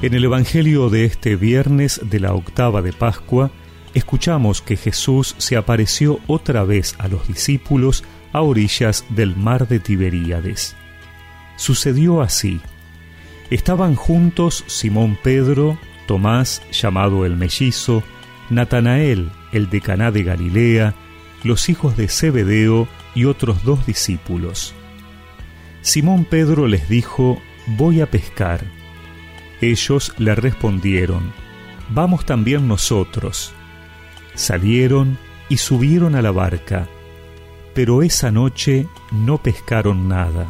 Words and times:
En 0.00 0.14
el 0.14 0.22
Evangelio 0.24 0.90
de 0.90 1.04
este 1.04 1.34
viernes 1.34 2.00
de 2.04 2.20
la 2.20 2.32
octava 2.32 2.82
de 2.82 2.92
Pascua, 2.92 3.50
escuchamos 3.94 4.62
que 4.62 4.76
Jesús 4.76 5.34
se 5.38 5.56
apareció 5.56 6.20
otra 6.28 6.62
vez 6.62 6.94
a 6.98 7.08
los 7.08 7.26
discípulos 7.26 8.04
a 8.32 8.42
orillas 8.42 9.04
del 9.08 9.34
mar 9.34 9.66
de 9.66 9.80
Tiberíades. 9.80 10.76
Sucedió 11.56 12.22
así. 12.22 12.60
Estaban 13.50 13.96
juntos 13.96 14.62
Simón 14.68 15.18
Pedro, 15.20 15.76
Tomás, 16.06 16.62
llamado 16.70 17.26
el 17.26 17.36
mellizo, 17.36 18.04
Natanael, 18.50 19.32
el 19.52 19.68
de 19.68 19.80
Caná 19.80 20.12
de 20.12 20.22
Galilea, 20.22 20.94
los 21.42 21.68
hijos 21.68 21.96
de 21.96 22.06
Zebedeo 22.06 22.86
y 23.16 23.24
otros 23.24 23.64
dos 23.64 23.84
discípulos. 23.84 24.74
Simón 25.82 26.24
Pedro 26.24 26.68
les 26.68 26.88
dijo, 26.88 27.42
Voy 27.66 28.00
a 28.00 28.08
pescar. 28.08 28.77
Ellos 29.60 30.12
le 30.18 30.34
respondieron, 30.34 31.32
Vamos 31.90 32.26
también 32.26 32.68
nosotros. 32.68 33.52
Salieron 34.34 35.18
y 35.48 35.56
subieron 35.56 36.14
a 36.14 36.22
la 36.22 36.30
barca, 36.30 36.86
pero 37.74 38.02
esa 38.02 38.30
noche 38.30 38.86
no 39.10 39.38
pescaron 39.38 40.08
nada. 40.08 40.46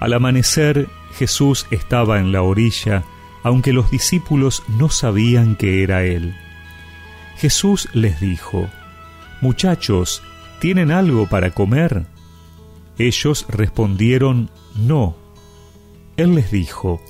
Al 0.00 0.12
amanecer 0.12 0.88
Jesús 1.16 1.66
estaba 1.70 2.18
en 2.18 2.32
la 2.32 2.42
orilla, 2.42 3.04
aunque 3.42 3.72
los 3.72 3.90
discípulos 3.90 4.62
no 4.68 4.88
sabían 4.88 5.56
que 5.56 5.82
era 5.82 6.04
Él. 6.04 6.34
Jesús 7.36 7.88
les 7.92 8.20
dijo, 8.20 8.68
Muchachos, 9.40 10.22
¿tienen 10.60 10.90
algo 10.90 11.28
para 11.28 11.52
comer? 11.52 12.06
Ellos 12.98 13.46
respondieron, 13.48 14.50
No. 14.74 15.16
Él 16.16 16.34
les 16.34 16.50
dijo, 16.50 17.00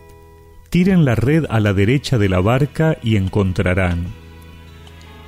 Tiren 0.70 1.06
la 1.06 1.14
red 1.14 1.46
a 1.48 1.60
la 1.60 1.72
derecha 1.72 2.18
de 2.18 2.28
la 2.28 2.40
barca 2.40 2.98
y 3.02 3.16
encontrarán. 3.16 4.06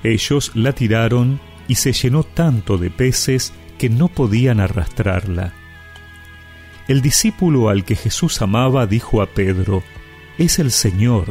Ellos 0.03 0.53
la 0.55 0.73
tiraron 0.73 1.41
y 1.67 1.77
se 1.77 1.93
llenó 1.93 2.25
tanto 2.25 2.77
de 2.77 2.91
peces 2.91 3.55
que 3.79 3.89
no 3.89 4.09
podían 4.09 4.61
arrastrarla. 4.61 5.55
El 6.89 7.01
discípulo 7.01 7.69
al 7.69 7.85
que 7.85 7.97
Jesús 7.97 8.43
amaba 8.43 8.87
dijo 8.87 9.23
a 9.23 9.27
Pedro, 9.27 9.83
Es 10.37 10.59
el 10.59 10.71
Señor. 10.71 11.27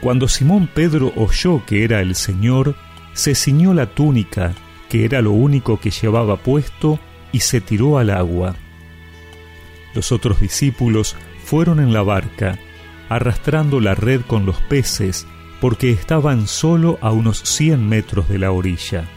Cuando 0.00 0.28
Simón 0.28 0.68
Pedro 0.72 1.12
oyó 1.16 1.64
que 1.64 1.84
era 1.84 2.02
el 2.02 2.14
Señor, 2.14 2.76
se 3.14 3.34
ciñó 3.34 3.72
la 3.72 3.86
túnica, 3.86 4.52
que 4.90 5.06
era 5.06 5.22
lo 5.22 5.32
único 5.32 5.80
que 5.80 5.90
llevaba 5.90 6.36
puesto, 6.36 6.98
y 7.32 7.40
se 7.40 7.60
tiró 7.62 7.96
al 7.96 8.10
agua. 8.10 8.56
Los 9.94 10.12
otros 10.12 10.40
discípulos 10.40 11.16
fueron 11.44 11.80
en 11.80 11.92
la 11.92 12.02
barca, 12.02 12.58
arrastrando 13.14 13.78
la 13.78 13.94
red 13.94 14.22
con 14.26 14.44
los 14.44 14.56
peces, 14.62 15.28
porque 15.60 15.92
estaban 15.92 16.48
solo 16.48 16.98
a 17.00 17.12
unos 17.12 17.38
cien 17.38 17.88
metros 17.88 18.28
de 18.28 18.40
la 18.40 18.50
orilla. 18.50 19.08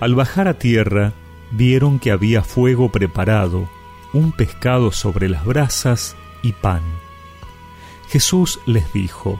Al 0.00 0.14
bajar 0.14 0.48
a 0.48 0.54
tierra, 0.54 1.12
vieron 1.50 1.98
que 1.98 2.10
había 2.10 2.42
fuego 2.42 2.90
preparado, 2.90 3.68
un 4.14 4.32
pescado 4.32 4.90
sobre 4.90 5.28
las 5.28 5.44
brasas 5.44 6.16
y 6.42 6.52
pan. 6.52 6.80
Jesús 8.08 8.58
les 8.64 8.90
dijo, 8.94 9.38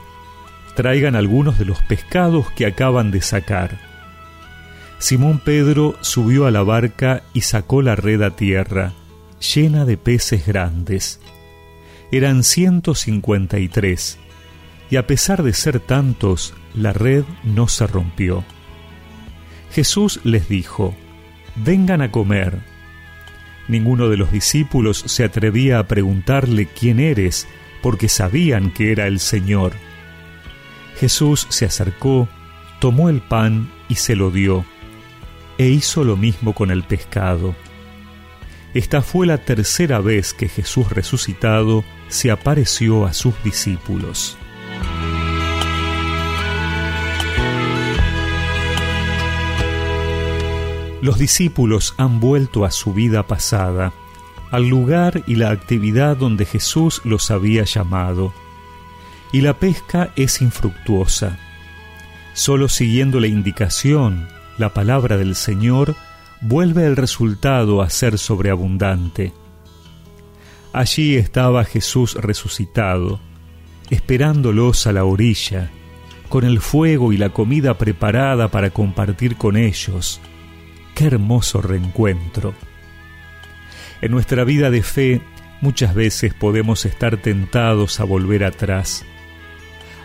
traigan 0.75 1.15
algunos 1.15 1.57
de 1.57 1.65
los 1.65 1.81
pescados 1.81 2.51
que 2.51 2.67
acaban 2.67 3.09
de 3.09 3.21
sacar. 3.21 3.79
Simón 4.99 5.41
Pedro 5.43 5.95
subió 6.01 6.45
a 6.45 6.51
la 6.51 6.61
barca 6.61 7.23
y 7.33 7.41
sacó 7.41 7.81
la 7.81 7.95
red 7.95 8.21
a 8.21 8.35
tierra, 8.35 8.93
llena 9.39 9.85
de 9.85 9.97
peces 9.97 10.45
grandes 10.45 11.19
eran 12.11 12.43
153, 12.43 14.17
y 14.89 14.95
a 14.95 15.05
pesar 15.05 15.43
de 15.43 15.53
ser 15.53 15.79
tantos, 15.79 16.53
la 16.73 16.93
red 16.93 17.23
no 17.43 17.67
se 17.67 17.85
rompió. 17.87 18.43
Jesús 19.71 20.19
les 20.23 20.49
dijo, 20.49 20.95
Vengan 21.55 22.01
a 22.01 22.11
comer. 22.11 22.59
Ninguno 23.67 24.09
de 24.09 24.17
los 24.17 24.31
discípulos 24.31 25.03
se 25.05 25.23
atrevía 25.23 25.79
a 25.79 25.87
preguntarle 25.87 26.67
quién 26.67 26.99
eres, 26.99 27.47
porque 27.81 28.09
sabían 28.09 28.71
que 28.71 28.91
era 28.91 29.07
el 29.07 29.19
Señor. 29.19 29.73
Jesús 30.99 31.45
se 31.49 31.65
acercó, 31.65 32.27
tomó 32.79 33.09
el 33.09 33.21
pan 33.21 33.71
y 33.87 33.95
se 33.95 34.15
lo 34.15 34.31
dio, 34.31 34.65
e 35.57 35.67
hizo 35.67 36.03
lo 36.03 36.17
mismo 36.17 36.53
con 36.53 36.71
el 36.71 36.83
pescado. 36.83 37.55
Esta 38.79 39.01
fue 39.01 39.27
la 39.27 39.39
tercera 39.39 39.99
vez 39.99 40.33
que 40.33 40.47
Jesús 40.47 40.89
resucitado 40.89 41.83
se 42.07 42.31
apareció 42.31 43.05
a 43.05 43.11
sus 43.11 43.33
discípulos. 43.43 44.37
Los 51.01 51.19
discípulos 51.19 51.93
han 51.97 52.21
vuelto 52.21 52.63
a 52.63 52.71
su 52.71 52.93
vida 52.93 53.27
pasada, 53.27 53.91
al 54.49 54.69
lugar 54.69 55.23
y 55.27 55.35
la 55.35 55.49
actividad 55.49 56.15
donde 56.15 56.45
Jesús 56.45 57.01
los 57.03 57.31
había 57.31 57.65
llamado, 57.65 58.33
y 59.33 59.41
la 59.41 59.55
pesca 59.59 60.13
es 60.15 60.41
infructuosa. 60.41 61.37
Solo 62.33 62.69
siguiendo 62.69 63.19
la 63.19 63.27
indicación, 63.27 64.29
la 64.57 64.73
palabra 64.73 65.17
del 65.17 65.35
Señor, 65.35 65.97
vuelve 66.41 66.85
el 66.85 66.95
resultado 66.95 67.81
a 67.81 67.89
ser 67.89 68.17
sobreabundante. 68.17 69.33
Allí 70.71 71.15
estaba 71.15 71.65
Jesús 71.65 72.15
resucitado, 72.15 73.19
esperándolos 73.89 74.87
a 74.87 74.93
la 74.93 75.03
orilla, 75.03 75.71
con 76.29 76.45
el 76.45 76.61
fuego 76.61 77.11
y 77.11 77.17
la 77.17 77.29
comida 77.29 77.77
preparada 77.77 78.49
para 78.49 78.69
compartir 78.69 79.35
con 79.35 79.57
ellos. 79.57 80.21
Qué 80.93 81.05
hermoso 81.05 81.61
reencuentro. 81.61 82.53
En 84.01 84.11
nuestra 84.11 84.43
vida 84.43 84.69
de 84.69 84.83
fe 84.83 85.21
muchas 85.61 85.93
veces 85.95 86.33
podemos 86.33 86.85
estar 86.85 87.17
tentados 87.17 87.99
a 87.99 88.03
volver 88.03 88.43
atrás. 88.43 89.05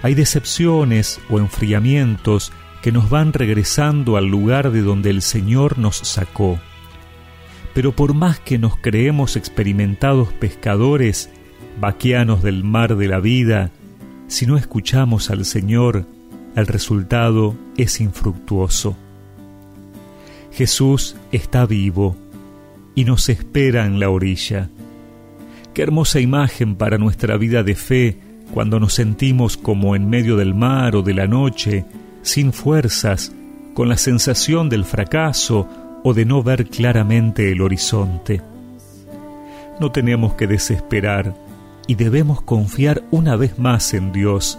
Hay 0.03 0.15
decepciones 0.15 1.21
o 1.28 1.39
enfriamientos 1.39 2.53
que 2.84 2.93
nos 2.93 3.11
van 3.11 3.33
regresando 3.33 4.17
al 4.17 4.27
lugar 4.27 4.71
de 4.71 4.83
donde 4.83 5.11
el 5.11 5.22
Señor 5.22 5.78
nos 5.78 5.97
sacó 5.97 6.61
pero 7.75 7.95
por 7.95 8.15
más 8.15 8.39
que 8.39 8.56
nos 8.56 8.77
creemos 8.77 9.37
experimentados 9.37 10.33
pescadores, 10.33 11.28
vaquianos 11.81 12.43
del 12.43 12.62
mar 12.62 12.97
de 12.97 13.09
la 13.09 13.19
vida, 13.19 13.72
si 14.28 14.47
no 14.47 14.56
escuchamos 14.56 15.28
al 15.28 15.45
Señor, 15.45 16.06
el 16.55 16.69
resultado 16.69 17.56
es 17.77 18.00
infructuoso. 18.00 18.97
Jesús 20.53 21.16
está 21.33 21.66
vivo 21.66 22.16
y 22.95 23.05
nos 23.05 23.28
espera 23.28 23.87
en 23.87 23.99
la 23.99 24.09
orilla. 24.09 24.71
Qué 25.75 25.83
hermosa 25.83 26.21
imagen 26.21 26.77
para 26.77 26.97
nuestra 26.97 27.37
vida 27.37 27.65
de 27.65 27.75
fe 27.75 28.19
cuando 28.53 28.78
nos 28.78 28.95
sentimos 28.95 29.56
como 29.56 29.97
en 29.97 30.09
medio 30.09 30.37
del 30.37 30.55
mar 30.55 30.95
o 30.95 31.03
de 31.03 31.15
la 31.15 31.27
noche, 31.27 31.84
sin 32.24 32.52
fuerzas, 32.52 33.32
con 33.74 33.88
la 33.88 33.96
sensación 33.96 34.68
del 34.68 34.84
fracaso 34.84 35.68
o 36.02 36.14
de 36.14 36.24
no 36.24 36.42
ver 36.42 36.66
claramente 36.66 37.52
el 37.52 37.60
horizonte. 37.60 38.40
No 39.78 39.92
tenemos 39.92 40.34
que 40.34 40.46
desesperar 40.46 41.34
y 41.86 41.94
debemos 41.94 42.40
confiar 42.40 43.02
una 43.10 43.36
vez 43.36 43.58
más 43.58 43.92
en 43.94 44.12
Dios, 44.12 44.58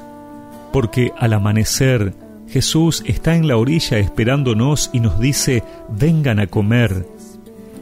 porque 0.71 1.11
al 1.17 1.33
amanecer 1.33 2.13
Jesús 2.47 3.03
está 3.05 3.35
en 3.35 3.47
la 3.47 3.57
orilla 3.57 3.97
esperándonos 3.97 4.91
y 4.93 4.99
nos 4.99 5.19
dice, 5.19 5.63
vengan 5.89 6.39
a 6.39 6.47
comer, 6.47 7.07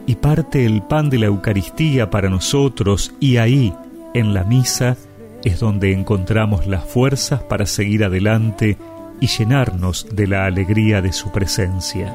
y 0.06 0.16
parte 0.16 0.64
el 0.64 0.82
pan 0.82 1.10
de 1.10 1.18
la 1.18 1.26
Eucaristía 1.26 2.10
para 2.10 2.30
nosotros 2.30 3.12
y 3.20 3.36
ahí, 3.36 3.74
en 4.14 4.32
la 4.32 4.44
misa, 4.44 4.96
es 5.42 5.60
donde 5.60 5.92
encontramos 5.92 6.66
las 6.66 6.84
fuerzas 6.84 7.42
para 7.42 7.66
seguir 7.66 8.04
adelante 8.04 8.78
y 9.20 9.26
llenarnos 9.26 10.06
de 10.10 10.26
la 10.26 10.46
alegría 10.46 11.00
de 11.00 11.12
su 11.12 11.30
presencia. 11.30 12.14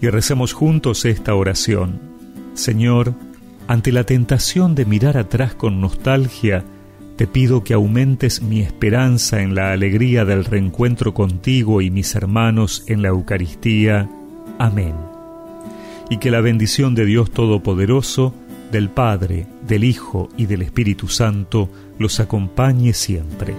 Y 0.00 0.08
recemos 0.08 0.52
juntos 0.52 1.04
esta 1.04 1.34
oración. 1.34 2.00
Señor, 2.54 3.14
ante 3.68 3.92
la 3.92 4.04
tentación 4.04 4.74
de 4.74 4.84
mirar 4.84 5.16
atrás 5.16 5.54
con 5.54 5.80
nostalgia, 5.80 6.64
te 7.16 7.26
pido 7.26 7.62
que 7.62 7.74
aumentes 7.74 8.40
mi 8.40 8.60
esperanza 8.60 9.42
en 9.42 9.54
la 9.54 9.72
alegría 9.72 10.24
del 10.24 10.44
reencuentro 10.44 11.12
contigo 11.12 11.82
y 11.82 11.90
mis 11.90 12.14
hermanos 12.14 12.82
en 12.86 13.02
la 13.02 13.08
Eucaristía. 13.08 14.08
Amén. 14.58 14.94
Y 16.08 16.16
que 16.16 16.30
la 16.30 16.40
bendición 16.40 16.94
de 16.94 17.04
Dios 17.04 17.30
Todopoderoso, 17.30 18.34
del 18.72 18.88
Padre, 18.88 19.46
del 19.66 19.84
Hijo 19.84 20.30
y 20.36 20.46
del 20.46 20.62
Espíritu 20.62 21.08
Santo 21.08 21.68
los 21.98 22.20
acompañe 22.20 22.94
siempre. 22.94 23.54